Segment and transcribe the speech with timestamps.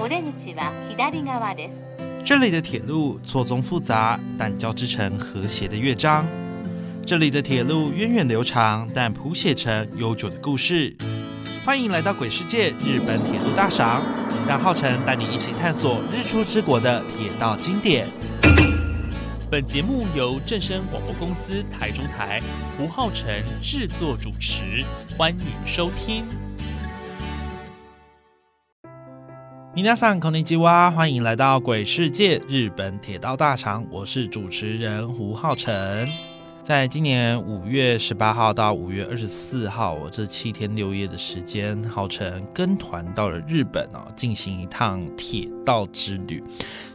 [0.00, 1.72] お出口は左側です。
[2.24, 6.26] 这里的铁路错综复杂，但交织成和谐的乐章。
[7.06, 10.96] 这里的铁路源远流长，但谱写成悠久的故事。
[11.64, 14.02] 欢迎来到鬼世界日本铁路大赏，
[14.48, 18.08] 让浩辰带你一起探索日出之国的铁道经典。
[19.48, 22.40] 本节目由正声广播公司台中台
[22.76, 24.84] 胡浩辰制作主持，
[25.16, 26.24] 欢迎收听。
[29.74, 36.08] 皆さんこんにちは，欢迎来到鬼世界日本铁道大赏，我是主持人胡浩辰。
[36.63, 46.41] 在今年五月十八号到五月二十四号，我这七天六夜的时间，浩辰跟团到了日本哦，进行一趟铁道之旅。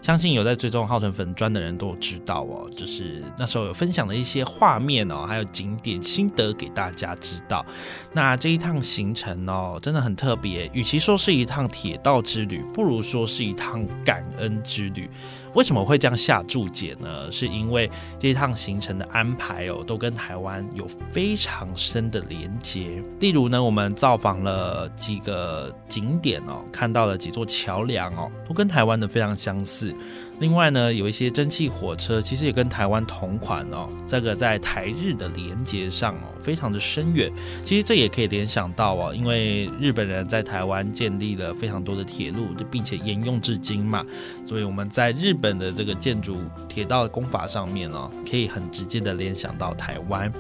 [0.01, 7.67] 相信有在追踪浩辰粉砖的人都知道哦，就是那时候有分享的一些画面哦，还有景点心得给大家知道。
[8.13, 15.11] 那这一趟行程哦，真的很特别，与其说是一趟铁道之旅，不如说是一趟感恩之旅。
[15.57, 17.33] 为什么会这样下注解呢？
[17.33, 23.03] 是因为这一趟行程的安排哦，都跟台湾有非常深的连接。
[23.21, 29.97] 例如呢，我们造访了几个景点哦，看到了几座桥梁哦，都跟台湾的非常相似。
[30.39, 33.89] 另外呢，有一些蒸汽火车，其实也跟台湾同款哦。
[34.07, 37.33] 这个在台日的连接上哦，非常的深远。
[37.65, 44.05] 其实这也可以联想到哦，因为日本人在台湾建立了非常多的铁路，并且沿用至今嘛，
[44.45, 50.31] 所以我们在日本的这个建筑铁道的工法上面哦，可以很直接的联想到台湾。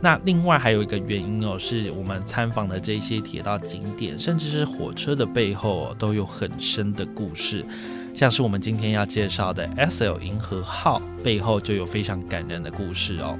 [0.00, 7.66] 那另外还有一个原因哦，是我们参访的这些铁道景点，甚至是火车的背后哦，都有很深的故事。
[8.14, 13.38] 像是我们今天要介绍的 S L 银河号背后就有非常感人的故事哦。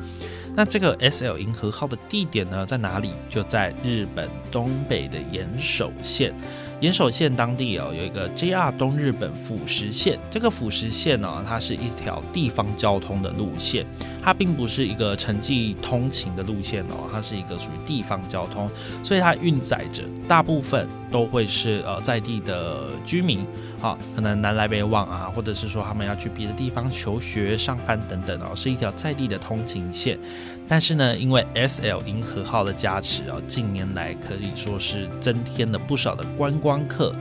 [0.55, 3.12] 那这个 S L 银河号的地点呢在哪里？
[3.29, 6.35] 就在日本东北的岩手县。
[6.83, 13.87] 岩手县当地哦有一个 J R 东日本辅石线，这个辅石线呢，它是一条地方交通的路线，
[14.20, 18.69] 它并不是一个城际通勤的路线哦，它是一个属于地方交通，
[19.01, 23.47] 所以它运载着大部分都会是呃在地的居民，
[23.81, 30.19] 好，可能南来北往啊，或者是说他们要去别的地方求学、上班等等哦，是一条在地的通勤线。
[30.68, 37.14] 但是呢，因为 S L 银河号的加持啊，近年来可以说是增添了不少的观光客，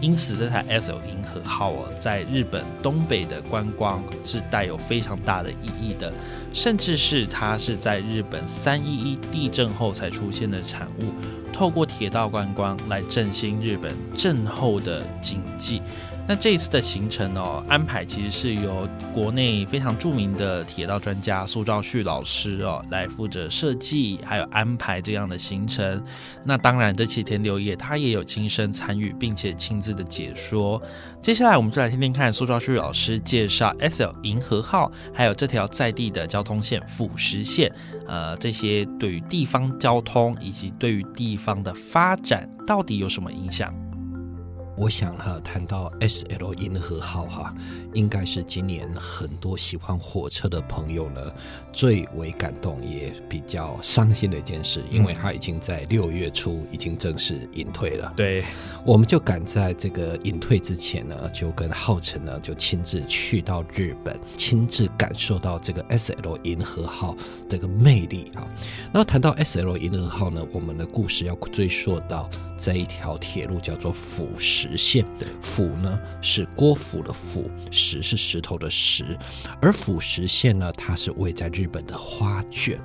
[0.00, 6.12] 因此这台 S L 银河号啊，在日本东北的观光是带有非常大的意义的，
[6.52, 11.12] 甚至是它是在日本三一一地震后才出现的产物，
[11.52, 15.80] 透过铁道观光来振兴日本震后的经济。
[16.28, 26.02] 那这一次的行程哦，安排其实是由国内非常著名的铁道专家苏兆旭老师哦来负责设计，还有安排这样的行程。
[26.44, 30.82] 那当然，这七天六夜他也有亲身参与，并且亲自的解说。
[31.20, 37.72] 接下来，我们就来听听看苏兆旭老师介绍 S L 银河号，还有这条在地的交通线辅石线，
[38.08, 43.72] 呃，这些对于地方交通以及对于地方的发展到底有什么影响？
[44.76, 47.54] 我想哈，谈到 S L 银河号哈，
[47.96, 51.32] 应该是今年很多喜欢火车的朋友呢
[51.72, 58.12] 最为感动也比较伤心的一件事，因为他已经在六月初已经正式隐退了。
[58.14, 58.44] 对，
[58.84, 67.16] 我们就赶在这个隐退之前呢，就跟浩辰呢就亲自去到日本，亲自感受到这个 S L 银河号
[67.48, 68.44] 这个魅力啊。
[68.92, 72.28] 然后谈到 S L 银河号呢，我们的故事要追溯到
[72.58, 74.56] 这一条铁路叫做辅石。
[74.66, 75.04] 石线，
[75.42, 77.50] 府呢是郭府的府，
[77.86, 79.16] 石是石头的石，
[79.60, 82.80] 而府石线呢，它是位在日本的花卷，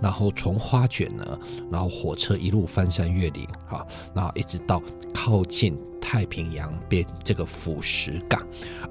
[0.00, 1.38] 然后从花卷呢，
[1.70, 3.84] 然后火车一路翻山越岭，啊，
[4.14, 8.40] 然后一直到靠近太平洋边这个腐石港，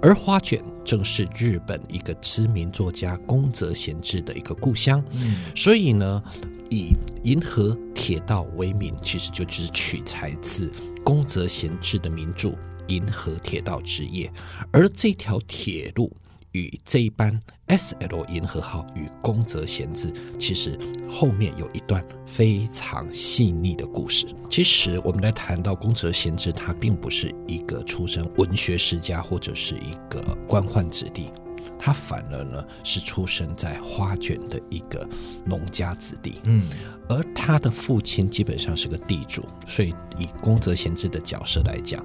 [0.02, 6.22] 而花卷正是日本一个知名作家宫泽贤治的一个故乡，嗯，所以呢，
[6.70, 6.94] 以
[7.24, 10.72] 银河铁道为名，其实就只取材自。
[11.04, 12.50] 宫泽贤治的名著
[12.88, 14.28] 《银河铁道之夜》，
[14.72, 16.16] 而这条铁路
[16.52, 20.78] 与这一班 S L 银河号与宫泽贤治，其实
[21.10, 24.28] 后面有一段非常细腻的故事。
[24.50, 31.32] 其实我们来谈到宫泽贤治，他并不是一个出身文学世家或者是一个官宦子弟。
[31.78, 35.08] 他反而呢是出生在花卷的一个
[35.46, 36.68] 农家子弟，嗯，
[37.08, 42.04] 而他的父亲基本上是个地主，所以以宫泽贤治的角色来讲，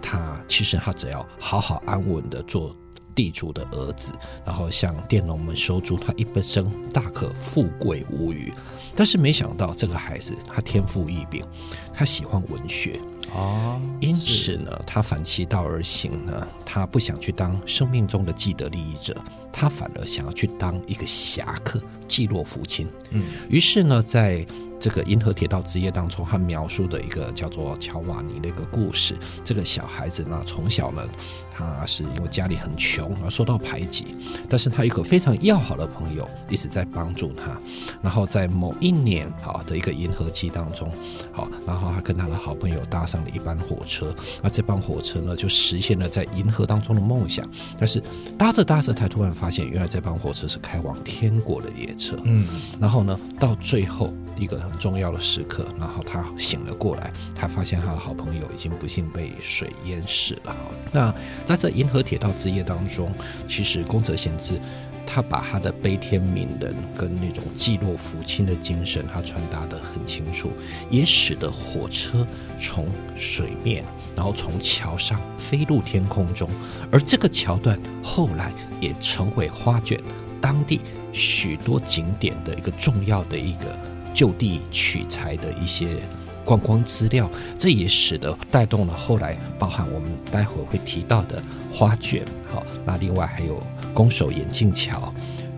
[0.00, 2.76] 他其实他只要好好安稳的做
[3.14, 4.12] 地主的儿子，
[4.44, 8.52] 然后向佃农们收租，他一生大可富贵无余。
[8.94, 11.44] 但是没想到这个孩子他天赋异禀，
[11.92, 13.00] 他喜欢文学，
[13.34, 19.16] 哦，因此呢，他反其道而行呢，他不想去当生命中的既得利益者，
[19.50, 22.86] 他反而想要去当一个侠客，济弱扶倾。
[23.10, 24.46] 嗯，于是呢，在
[24.82, 29.16] 这个银河铁道之夜当中，他描述的一个叫做乔瓦尼的一个故事。
[29.44, 31.08] 这个小孩子呢，从小呢，
[31.56, 34.06] 他是因为家里很穷而受到排挤，
[34.50, 37.56] 但是他有一个非常要好的朋友一直在帮助他。
[38.02, 40.90] 然后在某一年好的一个银河期当中，
[41.30, 44.12] 好，然后他跟他的好朋友搭上了一班火车，
[44.42, 47.48] 那这班火车呢，就实现了在银河当中的梦想。
[47.78, 48.02] 但是
[48.36, 52.18] 搭着搭着，他突然发现，原来这班火车是开往天国的列车。
[52.24, 52.48] 嗯，
[52.80, 60.56] 然后呢，到最后一个很重要的时刻，然后他醒了过来，他发现他的好朋友已经不幸被水淹死了。
[60.92, 61.14] 那
[61.44, 63.12] 在这银河铁道之夜当中，
[63.48, 64.60] 其实宫泽贤治
[65.04, 70.50] 他把他的悲天悯人跟那种济弱扶倾的精神，他传达得很清楚，
[70.88, 72.26] 也使得火车
[72.58, 73.84] 从水面，
[74.16, 76.48] 然后从桥上飞入天空中，
[76.90, 80.00] 而这个桥段后来也成为花卷
[80.40, 80.80] 当地
[81.12, 83.78] 许多景点的一个重要的一个
[84.12, 85.96] 就地取材的一些
[86.44, 91.42] 观光资料，这也使得带动了后来包含我们待会会提到的
[91.72, 93.62] 花卷，好，那另外还有
[93.94, 95.12] 宫守眼镜桥、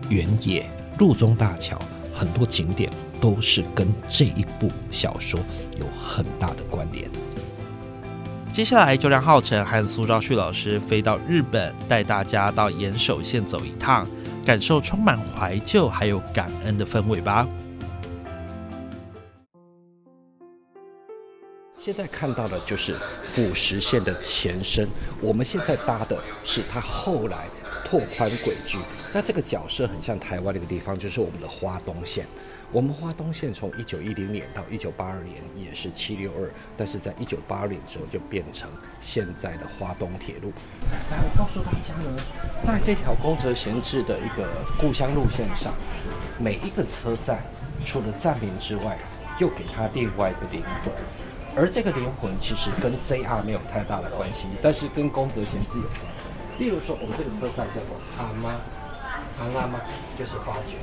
[0.09, 0.69] 原野、
[0.99, 1.79] 路中大桥，
[2.13, 5.39] 很多景点都是跟这一部小说
[5.77, 7.09] 有很大的关联。
[8.51, 14.07] 接下来就让浩辰和苏兆旭老师飞到日本，带大家到岩手县走一趟，
[14.45, 17.45] 感受充满怀旧还有感恩的氛围吧。
[21.85, 24.89] 现在看到的就是腐蚀线的前身，
[25.21, 27.45] 我们现在搭的是它后来
[27.85, 28.79] 拓宽轨距。
[29.13, 32.25] 那这个角色很像台湾的一个地方，就是我们的花东线。
[32.71, 38.67] 我们花东线从一九一零年到一九八二年也是七六二，但是在一九八二年之后就变成
[38.99, 40.51] 现在的花东铁路。
[41.11, 42.19] 来，我告诉大家呢，
[42.63, 44.49] 在这条宫泽贤治的一个
[44.79, 45.71] 故乡路线上，
[46.39, 47.43] 每一个车站
[47.85, 48.97] 除了站名之外，
[49.37, 50.91] 又给它另外一个灵魂。
[51.57, 56.11] 而这个灵魂其实跟 JR 没有太大的关系，但是跟宫泽贤治有关。
[56.59, 58.59] 例如说，我们这个车站叫做阿妈，
[59.39, 59.79] 阿妈妈
[60.19, 60.75] 就是花卷。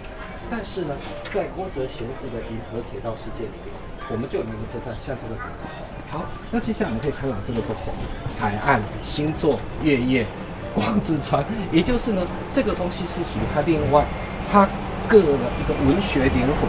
[0.51, 0.95] 但是呢，
[1.31, 3.73] 在宫泽贤治的银河铁道世界里面，
[4.09, 5.53] 我们就有那个车站像这个红。
[6.11, 7.93] 好，那接下来我们可以看到这个是红
[8.41, 10.25] 海岸、星座、月夜、
[10.75, 14.05] 光之川，也就是呢，这个东西是属于它另外
[14.51, 14.67] 它
[15.07, 16.65] 个的一个文学灵魂。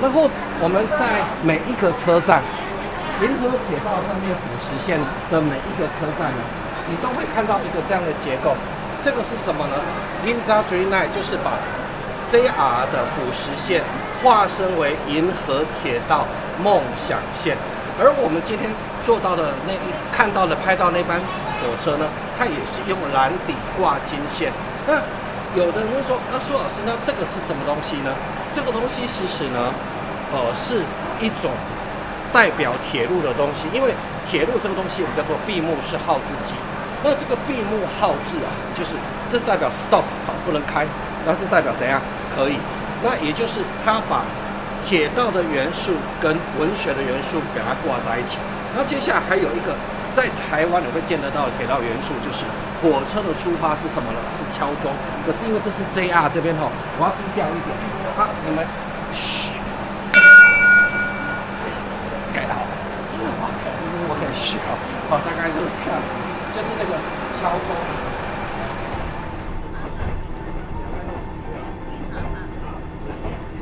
[0.00, 0.30] 然后
[0.62, 2.40] 我们在每一个车站。
[3.20, 4.96] 银河铁道上面腐蚀线
[5.28, 6.42] 的每一个车站呢，
[6.88, 8.54] 你都会看到一个这样的结构。
[9.02, 9.74] 这个是什么呢
[10.24, 11.58] ？Ginza Dream Line 就是把
[12.30, 13.82] JR 的腐蚀线
[14.22, 16.26] 化身为银河铁道
[16.62, 17.56] 梦想线。
[17.98, 18.70] 而我们今天
[19.02, 22.06] 做到的那一看到的拍到那班火车呢，
[22.38, 24.52] 它也是用蓝底挂金线。
[24.86, 24.94] 那
[25.58, 28.14] 有的人会说，那苏老师，那这个是什么东西呢？
[28.52, 29.74] 这个东西其实呢，
[30.30, 30.84] 呃，是
[31.18, 31.50] 一种。
[32.32, 33.94] 代表铁路的东西，因为
[34.28, 36.54] 铁路这个东西我们叫做闭幕式号字机。
[37.04, 38.96] 那这个闭幕号字啊，就是
[39.30, 40.86] 这代表 stop 好，不能开。
[41.26, 42.00] 那是代表怎样？
[42.34, 42.56] 可以。
[43.02, 44.24] 那也就是它把
[44.84, 48.38] 铁道的元素跟文学的元素给它挂在一起。
[48.76, 49.74] 那接下来还有一个
[50.12, 52.44] 在台湾你会见得到的铁道元素，就是
[52.82, 54.18] 火车的出发是什么呢？
[54.34, 54.90] 是敲钟。
[55.24, 56.66] 可是因为这是 JR 这边哈，
[56.98, 57.70] 我要低调一点。
[58.16, 58.66] 好，你们
[64.56, 66.14] 哦，大概就是这样子，
[66.56, 66.96] 就是那个
[67.34, 67.76] 敲钟。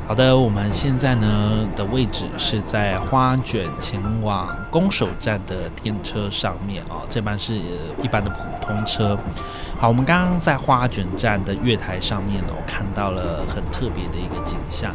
[0.06, 7.54] 好的，我们现在呢的位置是在花卷前往宫守站的电车上面哦，这班是
[8.00, 9.18] 一般的普通车。
[9.80, 14.94] 好，我们刚刚在花卷站的月台上面呢，我，看到了很特别的一个景象。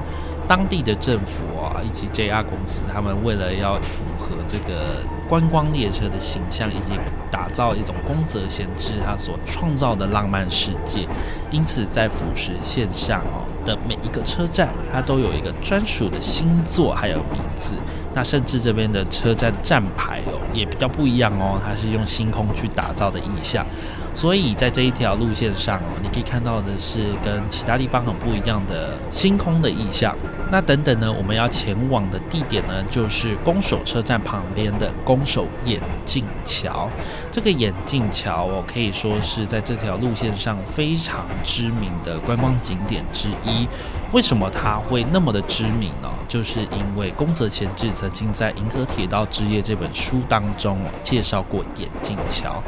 [0.52, 7.00] 当地的政府啊，以及 JR 公司，他们为了要符合这个观光列车的形象，以及
[7.32, 11.08] 打造一种宫泽贤治他所创造的浪漫世界，
[11.52, 17.76] 因此在辅石线上哦的每一个车站，它都有一个专属的星座还有名字。
[18.14, 23.66] 那甚至这边的车站站牌哦也比较不一样哦，它是用星空去打造的意象。
[24.14, 30.14] 所以在这一条路线上哦，你可以看到的是跟其他地方很不一样的星空的意象。
[30.52, 36.90] 那等等呢，我们要前往的地点呢，就是宫守车站旁边的宫守眼镜桥。
[37.32, 43.66] 这个眼镜桥哦，可以说是在这条路线上非常知名的观光景点之一。
[44.12, 46.10] 为什么它会那么的知名呢？
[46.28, 52.62] 就是因为宫泽贤治曾经在《银河铁道之夜》这本书当中介绍过眼镜桥。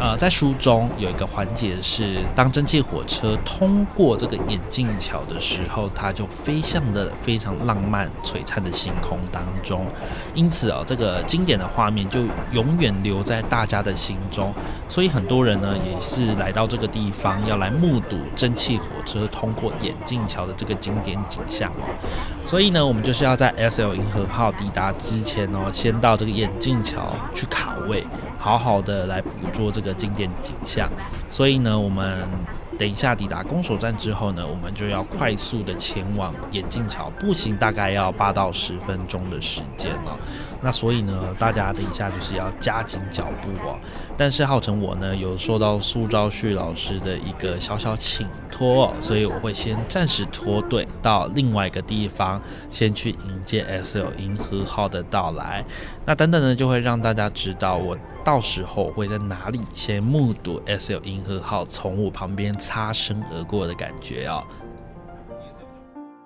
[0.00, 9.84] 呃，在书中有一个环节是，当蒸汽火车通过这个眼镜桥的时候，它就飞向了非常浪漫璀璨的星空当中。
[10.34, 12.20] 因此啊，这个经典的画面就
[12.52, 14.54] 永远留在大家的心中。
[14.88, 21.82] 所以很多人呢，也是来到这个地方，要来目睹蒸汽火车通过眼镜桥的这个经典景象哦。
[22.46, 28.06] 所以呢，我们就是要在 S L 银河号抵达之前哦，先到这个眼镜桥去卡位，
[28.48, 30.88] 好好的来捕捉这个经典景象。
[31.28, 32.16] 所以呢，我们
[32.78, 40.18] 等一下抵达攻守站之后呢，我们就要快速的前往眼镜桥，步行大概要八到十分钟的时间了。
[40.62, 43.78] 那所以呢，大家等一下就是要加紧脚步哦。
[44.16, 52.40] 但是浩成我呢，有受到苏昭旭老师的一个小小请托，所以我会先暂时脱队到另外一个地方，
[52.70, 55.64] 先去迎接 S L 银河号的到来。
[56.04, 57.96] 那等等呢，就会让大家知道我
[58.28, 64.44] 到时候会在哪里先目睹 S L 银河号从我旁边擦身而过的感觉哦。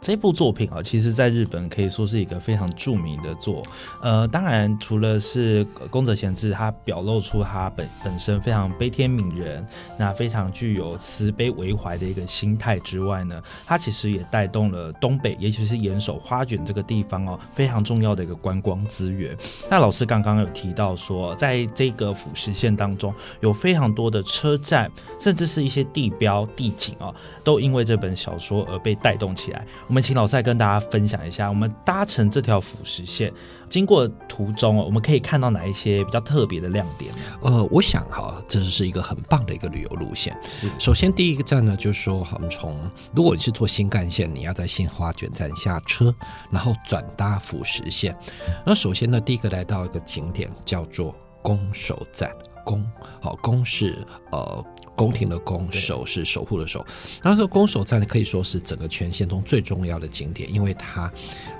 [0.02, 3.62] 这部作品啊，其实在日本可以说是一个非常著名的作。
[4.02, 9.64] 呃，当然除了是宫泽贤治他表露出他本本身非常悲天悯人，
[9.96, 19.36] 那非常具有慈悲为怀的一个心态之外呢，他其实也带动了东北，尤其是岩手花卷这个地方哦，非常重要的一个观光资源。
[19.70, 24.90] 那老师刚刚有提到说，在这个辅石线当中，有非常多的车站，
[25.20, 29.64] 甚至是一些地标地景哦，都因为这本小说而被带动起来。
[29.92, 33.30] 我们请老师来跟大家分享一下，我们搭乘这条辅石线
[33.68, 37.12] 经过途中哦，我们可以看到哪一些比较特别的亮点？
[37.42, 40.34] 呃，我想哈，这是一个很棒的一个旅游路线。
[40.48, 42.74] 是，首先第一个站呢，就是说，我们从
[43.14, 46.14] 如果你是坐新干线，你要在新花卷站下车，
[46.50, 48.16] 然后转搭辅石线。
[48.64, 52.34] 那首先呢，第一个来到一个景点叫做宫守站，
[52.64, 52.82] 宫
[53.20, 53.98] 好，宫是
[54.30, 54.64] 呃。
[54.94, 56.84] 宫廷的宫，守是守护的守。
[57.22, 61.10] 然后说宫守站可以说是整个全线中最重要的景点，因为它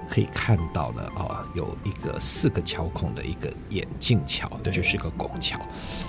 [0.08, 5.58] 可以看到呢，哦，有一个四个桥孔的一个眼镜桥，就是个拱桥。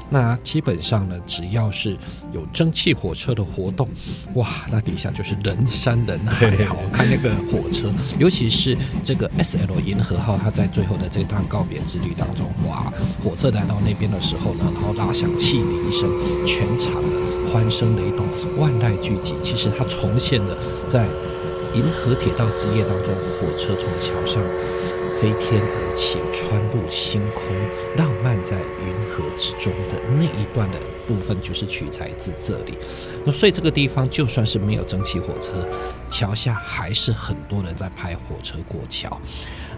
[0.09, 1.97] 那基本上呢，只要是
[2.33, 3.87] 有蒸汽火车的活动，
[4.35, 6.65] 哇，那底下就是人山人海。
[6.65, 12.91] 好看那个火车，尤其是这个 S L 银河号，它在最后的这趟告别之旅当中，哇，
[13.23, 16.09] 火车来到那边的时候呢，然后拉响汽笛声，
[16.45, 17.01] 全场
[17.51, 18.25] 欢声雷动，
[18.57, 19.33] 万籁俱寂。
[19.41, 21.05] 其实它重现了在
[21.73, 24.43] 银河铁道之夜当中，火车从桥上
[25.15, 27.45] 飞天而起，穿入星空，
[27.97, 32.77] 浪漫在云河之中的那一段的部分，就是取材自这里。
[33.25, 35.67] 那所以这个地方就算是没有蒸汽火车，
[36.09, 39.19] 桥下还是很多人在拍火车过桥。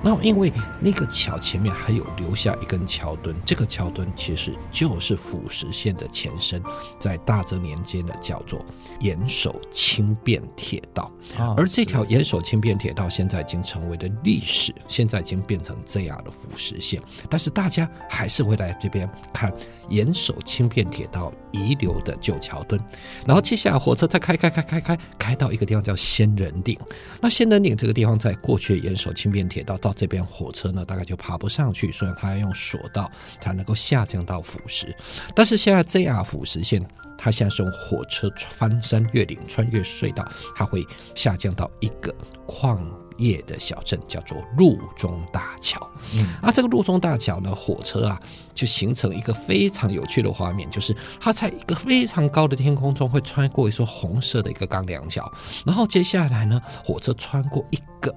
[0.05, 6.61] 那因为那个桥前面还有留下一根桥墩，这个桥墩其实就是辅石线的前身，
[6.99, 8.63] 在大正年间的叫做
[8.99, 11.11] 岩手轻便铁道，
[11.57, 19.51] 而这条岩手轻便铁道现在已经成为了历史，现在已经变成这样的辅石线，但是大家还是会来这边看
[19.89, 22.79] 岩手轻便铁道遗留的旧桥墩，
[23.25, 26.77] 然后接下来火车再开开开开开开到一个地方叫仙人岭，
[27.19, 33.09] 那仙人岭这个地方在过去岩手轻便铁道到这边火车呢，大概就爬不上去，所以它要用索道
[33.39, 34.95] 才能够下降到辅石。
[35.33, 36.85] 但是现在 JR 辅石线，
[37.17, 40.85] 它现在是用火车翻山越岭、穿越隧道，它会
[41.15, 42.13] 下降到一个
[42.45, 42.85] 矿
[43.17, 45.89] 业的小镇，叫做路中大桥。
[46.13, 48.19] 嗯，啊，这个路中大桥呢，火车啊，
[48.53, 55.31] 就形成一个非常有趣的画面，就是它在一个非常高的天空中会穿过一座红色的一个钢梁桥，
[55.65, 58.13] 然后接下来呢，火车穿过一个。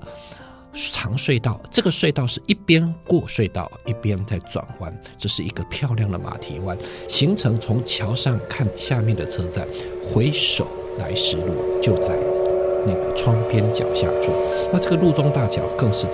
[0.72, 6.76] 长隧道，这个隧道是一边过隧道，一边在转弯，这是一个漂亮的马蹄湾，
[7.08, 9.66] 形成从桥上看下面的车站，
[10.02, 12.16] 回首来时路就在
[12.86, 14.32] 那个窗边脚下处。
[14.72, 16.06] 那这个路中大桥更是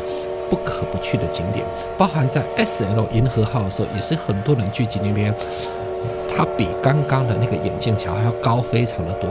[0.48, 1.66] 不可不去的景点，
[1.98, 5.34] 包含在 S L 银河号的时候，也是很多人聚集那边。
[6.28, 9.30] 它比刚刚的那个眼镜桥还要高非常的多。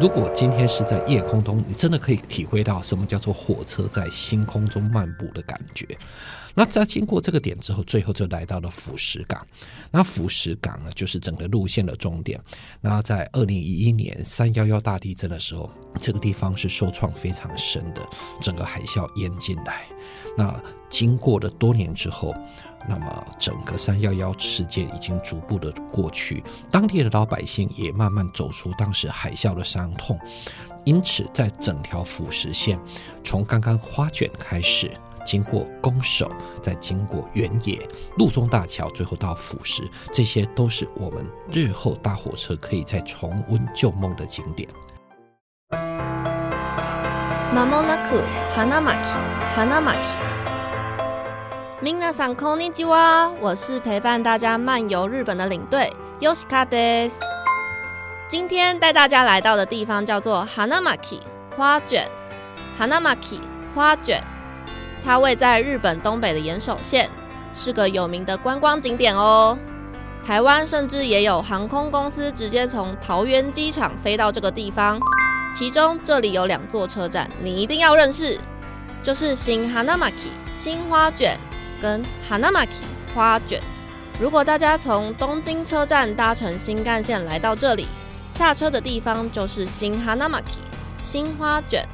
[0.00, 5.86] 如果今天是在夜空中，你真的可以体会到什么叫做火车在星空中漫步的感觉。
[6.54, 9.46] 那在经过这个点之后，最后就来到了腐蚀港。
[9.90, 12.40] 那腐蚀港呢，就是整个路线的终点。
[12.80, 18.06] 那在二零一一年三幺幺大地震的时候，这个地方是受创非常深的，
[18.40, 19.82] 整个海啸淹进来。
[20.36, 22.34] 那经过了多年之后，
[22.88, 30.18] 那么整个三幺幺事件已经逐步的过去，当地的老百姓也慢慢走出当时海啸的伤痛。
[30.84, 32.78] 因此，在整条腐蚀线，
[33.22, 34.90] 从刚刚花卷开始。
[35.25, 36.31] 经过攻守，
[36.63, 37.77] 再经过原野、
[38.17, 44.69] 路中大桥，最后到腐蚀，这些都是我们日后搭火车可以再重温旧梦的景点。
[47.53, 48.23] まもなく
[48.55, 48.97] 花巻、
[49.55, 49.97] 花巻。
[51.81, 57.11] 皆さんこんにちは，我是陪伴大家漫游日本的领队 Yoshika des。
[58.29, 61.21] 今天带大家来到的地方叫做 Hanamaki
[61.55, 62.05] 花卷，
[62.79, 63.41] Hanamaki
[63.73, 64.30] 花卷。
[65.04, 67.10] 它位在日本东北的岩手县，
[67.52, 69.58] 是个有名的观光景点哦。
[70.24, 75.00] 台湾甚至也有航空公司直接从桃园机场飞到这个地方。
[75.54, 78.38] 其中这里有两座车站，你一定要认识，
[79.02, 81.36] 就是新 Hanamaki 新花卷
[81.82, 83.60] 跟 Hanamaki 花卷。
[84.20, 87.86] 如果大家从东京车站搭乘新干线来到这里，
[88.32, 90.62] 下车的地方就是新 Hanamaki
[91.02, 91.86] 新花卷。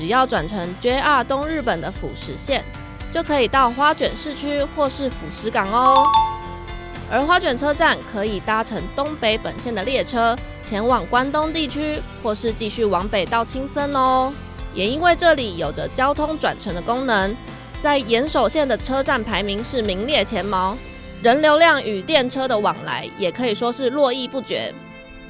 [0.00, 2.64] 只要转乘 JR 东日本的腐蚀线，
[3.10, 6.02] 就可以到花卷市区或是腐蚀港哦。
[7.10, 14.32] 而花卷车站可以搭乘东北本线的列车前往关东地区，或是继续往北到青森哦。
[14.72, 17.36] 也因为这里有着交通转乘的功能，
[17.82, 20.78] 在岩手县的车站排名是名列前茅，
[21.22, 24.72] 人流量与电车的往来也可以说是络绎不绝。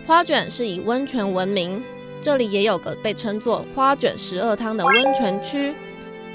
[0.07, 1.83] 花卷是以温泉闻名。
[2.23, 5.75] 这里也有个被称作“花卷十二汤”的温泉区，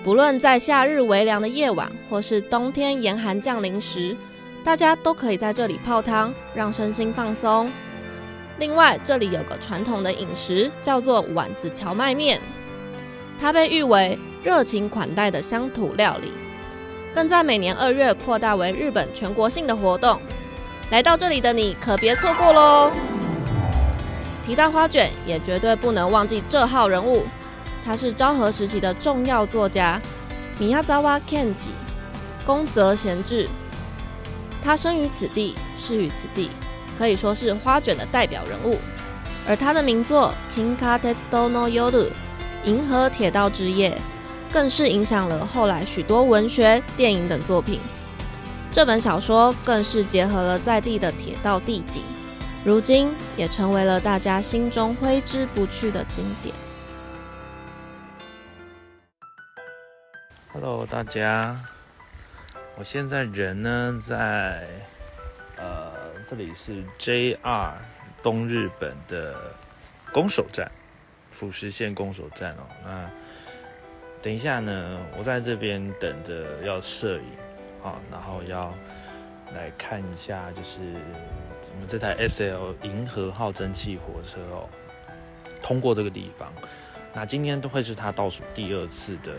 [0.04, 4.18] 不论在夏日微凉的夜晚，或是冬天严寒降临时，
[4.64, 7.72] 大家都可以在这里泡汤，让身心放松。
[8.58, 12.42] 另外，这里有个传统的饮食，叫做丸子荞麦面，
[13.38, 16.34] 它被誉为热情款待的乡土料理，
[17.14, 20.20] 更在每年二月扩大为日本全国性的活动。
[20.90, 22.92] 来到这里的你，可别错过喽！
[24.46, 27.26] 提到花卷，也绝对不能忘记这号人物。
[27.84, 30.00] 他是昭和时期的重要作家
[30.60, 31.70] 米亚扎瓦 Kenji，
[32.46, 33.50] 宫泽贤治。
[34.62, 36.52] 他生于此地，逝于此地，
[36.96, 38.78] 可以说是花卷的代表人物。
[39.48, 41.92] 而他的名作《Kinka Tetsudo no Yoru》
[42.64, 43.98] 银河铁道之夜，
[44.52, 47.80] 更是影响了后来许多文学、电影等作品。
[48.72, 52.04] 这本小说更是结合了在地的铁道地景。
[52.66, 56.52] 如今也成为了大家心中挥之不去的经典。
[60.52, 61.56] Hello，大家，
[62.76, 64.68] 我现在人呢在
[65.58, 65.92] 呃
[66.28, 67.74] 这里是 JR
[68.24, 69.36] 东日本的
[70.12, 70.72] 攻守站，
[71.32, 72.66] 富士线攻守站哦。
[72.84, 73.08] 那
[74.24, 77.26] 等一下呢，我在这边等着要摄影
[77.84, 78.74] 啊，然后要
[79.54, 80.80] 来看一下就是。
[81.76, 84.70] 我们这台 S L 银河号蒸汽火车哦，
[85.62, 86.52] 通过这个地方，
[87.14, 89.34] 那今天都会是它倒数第二次的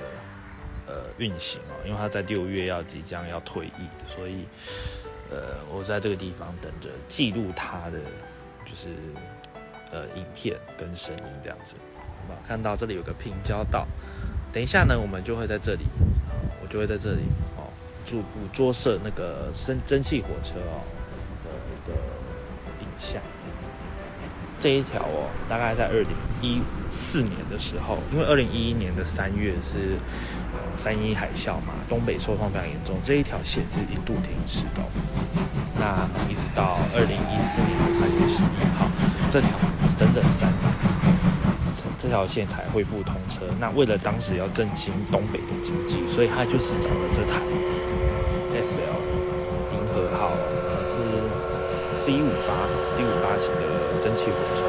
[0.86, 4.44] 呃运行哦，因为它在六月要即将要退役，所以
[5.30, 7.98] 呃我在这个地方等着记录它的
[8.66, 8.88] 就是
[9.90, 11.74] 呃影片跟声音这样子，
[12.20, 12.40] 好吧？
[12.46, 13.86] 看到这里有个平交道，
[14.52, 15.86] 等一下呢，我们就会在这里，
[16.62, 17.22] 我就会在这里
[17.56, 17.64] 哦，
[18.04, 20.84] 逐步捉摄那个蒸蒸汽火车哦。
[22.98, 23.18] 下
[24.58, 29.98] 这一条哦，大概在二零一四年的时候，因为二零一一年的三月是
[30.76, 34.80] 三一海啸嘛，东北受创非常严重，这一条线是一度停驶的。
[35.78, 38.88] 那一直到二零一四年的三月十一号，
[39.30, 39.50] 这条
[39.98, 40.72] 整整三年，
[41.98, 43.44] 这条线才恢复通车。
[43.60, 47.44] 那为了当时要振兴东北的经济，所以他就是找了这台
[48.56, 48.96] S L
[49.76, 50.32] 银河号，
[50.88, 50.96] 是
[52.06, 52.85] C 五八。
[52.96, 54.64] C 五八型的蒸汽火车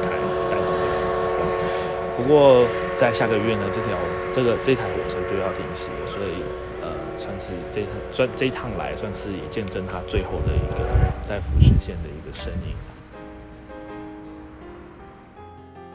[0.00, 0.16] 开
[0.48, 2.64] 带动这个不过
[2.96, 3.94] 在下个月呢，这条
[4.34, 6.42] 这个这台火车就要停驶了，所以
[6.80, 10.88] 呃，算是这趟算这一趟来算是也见证它最后的一个
[11.28, 12.74] 在福实线的一个身影。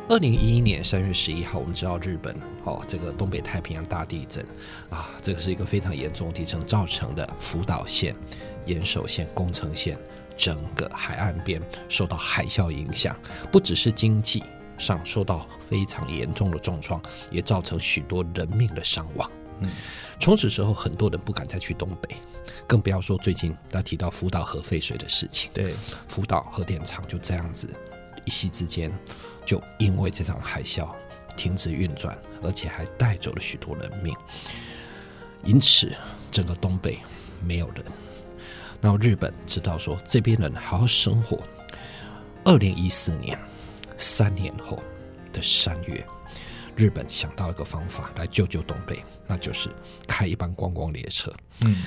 [0.07, 4.45] 二零一一年三月十一号，我们知道日本哦，这个东北太平洋大地震
[4.91, 8.15] 啊，这个是一个非常严重地震造成的福岛县、
[8.65, 9.97] 岩手县、宫城县。
[10.37, 13.15] 整个海岸边受到海啸影响，
[13.51, 14.43] 不只是经济
[14.77, 19.29] 上受到非常严重的重创，也造成许多人命的伤亡。
[19.59, 19.69] 嗯，
[20.19, 22.15] 从此之后，很多人不敢再去东北，
[22.67, 25.51] 更不要说最近他提到福岛核废水的事情。
[25.53, 25.73] 对，
[26.07, 27.69] 福岛核电厂就这样子
[28.25, 28.91] 一夕之间，
[29.45, 30.89] 就因为这场海啸
[31.37, 34.13] 停止运转，而且还带走了许多人命。
[35.43, 35.91] 因此，
[36.31, 36.99] 整个东北
[37.45, 37.85] 没有人。
[38.83, 41.39] 然后日本知道说这边人好好生活。
[42.43, 43.39] 二零一四年，
[43.97, 44.77] 三年后
[45.31, 46.05] 的三月，
[46.75, 49.69] 日本想到一个方法来救救东北，那就是
[50.05, 51.33] 开一班观光列车。
[51.61, 51.83] 嗯，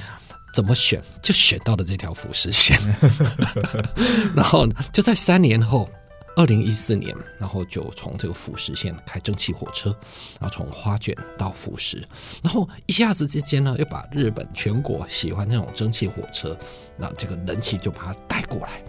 [0.54, 1.02] 怎么选？
[1.20, 2.78] 就选到了这条福士线。
[4.34, 5.86] 然后就在三年后，
[6.36, 9.88] 二零一四年，然后就从这个福石线开蒸汽火车，
[10.38, 11.96] 然后从花卷到福石，
[12.44, 16.56] 然后一下子之间呢，又把日本全国喜欢那种蒸汽火车，
[16.98, 18.82] 那这个人气就把它带过来。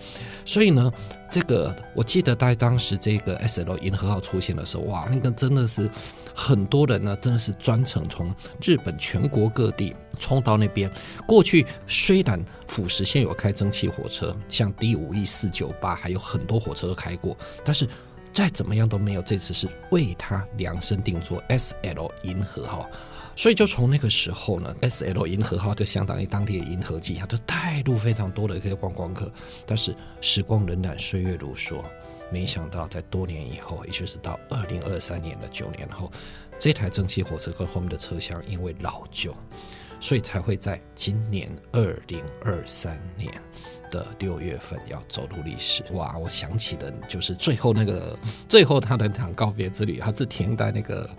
[0.43, 0.91] 所以呢，
[1.29, 5.89] 这个我记得在当时这个 S L 银河号出现的时候，哇，那个真的是
[6.35, 10.91] 很多人呢，真的是专程从日本全国各地冲到那边。
[11.27, 17.87] 过去虽然辅石线有开蒸汽火车，像 D 五 E 四九八，还有很多火车都开过，但是
[18.33, 22.89] 再怎么样都没有这次是为它量身定做 S L 银河号。
[23.35, 29.31] 所以就从那个时候呢，S L 银河号就相当于当地的银河系，它就带入非常多的一些观光客。
[29.63, 31.83] 但是时光荏苒，岁月如梭，
[32.31, 36.11] 没想到在多年以后，也就是到二零二三年的九年后，
[36.57, 39.31] 这台蒸汽火车跟后面的车厢因为老旧，
[39.99, 43.31] 所以才会在今年二零二三年
[43.89, 45.83] 的六月份要走入历史。
[45.93, 51.09] 哇，我想起的就是 最后那个最后他的那场告别之旅，他是停在那个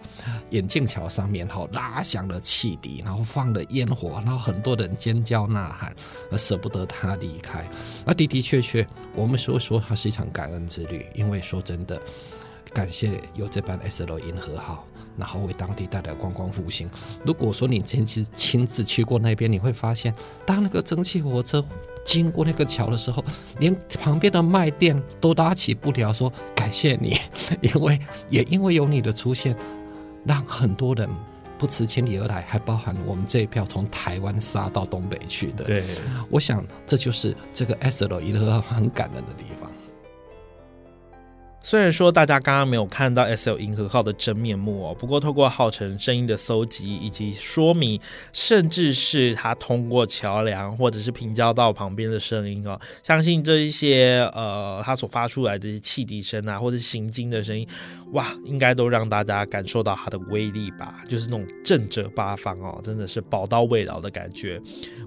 [0.51, 5.95] 眼镜桥上面，哈，拉响了汽笛，然后放了烟火，然后很多人尖叫呐喊，
[6.31, 7.67] 而舍不得他离开。
[8.05, 12.01] 那的的确确，我们说说它是一场感恩之旅，因为说真的，
[12.73, 14.87] 感谢有这班 S L 银河号。
[15.19, 16.89] 然后为当地带来观光复兴。
[17.25, 20.15] 如果说你亲自亲自去过那边，你会发现，
[20.47, 21.63] 当那个蒸汽火车
[22.05, 23.23] 经过那个桥的时候，
[23.59, 27.17] 连旁边的卖店都拉起布条说感谢你，
[27.61, 27.99] 因为
[28.31, 29.55] 也因为有你的出现，
[30.25, 31.09] 让很多人
[31.59, 35.65] 不辞千里而来，还包含我们这一票从台湾杀到东北去的。
[35.65, 35.83] 对，
[36.31, 39.71] 我想这就是这个 S L 一乐很感人的地方。
[41.71, 48.01] 虽然说大家刚刚没有看到 S L 银河号的真面目哦，不过透过浩辰声音的搜集以及说明，
[48.33, 57.69] 甚至是他通过桥梁或者是平交道旁边的声音哦，相信这一些呃他所发出来的汽笛声啊，或者行经的声音，
[58.13, 64.61] 哇，应该都让大家感受到它的威力吧，就是那种震折八方哦，真的是宝刀未老的感觉。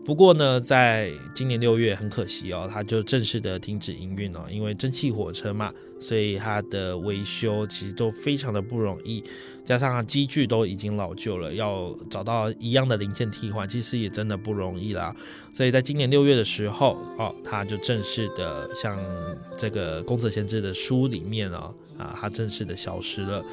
[0.05, 5.73] 不过呢，在今年六月很可惜哦，它就正式的停止营运了，因为蒸汽火车嘛。
[5.99, 9.23] 所以它的维修其实都非常的不容易，
[9.63, 15.15] 加上机具都已经老旧了，要找到一样的零件替换，其实也真的不容易啦。
[15.53, 18.99] 所以在今年六月的时候，哦，它就正式的像
[19.55, 23.43] 这个宫泽贤治的书里面啊，啊，它正式的消失了。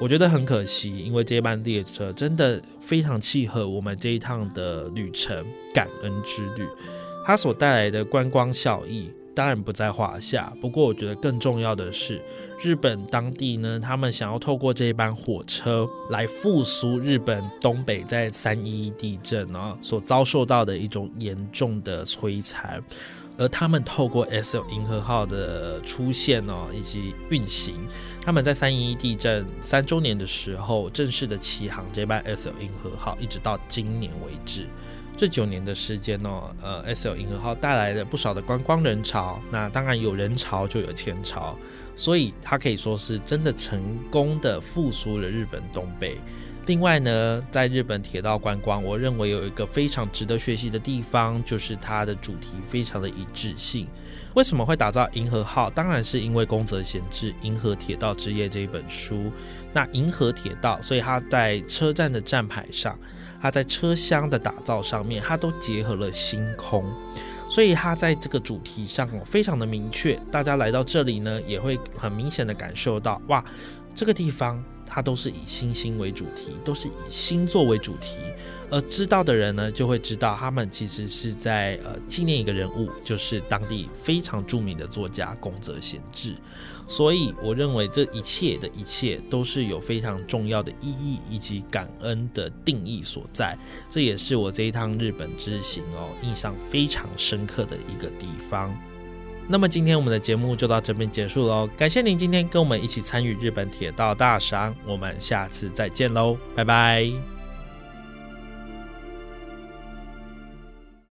[0.00, 6.68] 我觉得很可惜，因为这班列车真的非常契合我们这一趟的旅程——感恩之旅，
[7.24, 9.10] 它所带来的观光效益。
[9.36, 12.22] 当然不在话下，不过我觉得更重要的是，
[12.58, 22.82] 日本当地呢，他们想要透过这班火车来复苏日本东北在三一一地震啊所遭受到的一种严重的摧残，
[23.36, 27.74] 而他们透过 S L 银河号的出现哦以及运行，
[28.22, 34.64] 他们在三一一地震三周年的时候正式的起航这班 S L 银河号，一直到今年为止。
[35.16, 36.30] 这九年的时间呢，
[36.62, 39.40] 呃，S L 银河号带来了不少的观光人潮。
[39.50, 41.56] 那当然有人潮就有钱潮，
[41.94, 46.18] 所以它可以说是真的成功的复苏了日本东北。
[46.66, 53.86] 另外呢，在日本铁道观光，我认为有一个非常值得学习的地方，就是它的主题非常的一致性。
[54.34, 55.70] 为什么会打造银河号？
[55.70, 59.32] 当然是因为宫泽贤治《银河铁道之夜》这一本书。
[59.72, 62.98] 那银河铁道，所以它在车站的站牌上。
[63.40, 66.84] 它在车厢的打造上面，它都结合了星空，
[67.48, 70.14] 所以它在这个主题上哦，非常的明确。
[70.30, 73.44] 大家来到这里呢，也会很明显的感受到，哇，
[73.94, 78.16] 这个地方它都是以星星为主题，都是以星座为主题。
[78.68, 86.34] 而知道的人呢，就会知道他们其实是在呃纪念一个人物，就是当地非常著名的作家宫泽贤治。
[86.86, 93.58] 所以，我认为这一切的一切都是有非常重要的意义以及感恩的定义所在。
[93.88, 98.76] 这也是我这一趟日本之行哦，印象非常深刻的一个地方。
[99.48, 107.35] 那么今天我们的节目就到这边结束喽，感谢您今天跟我们一起参与日本铁道大赏，我们下次再见喽，拜拜。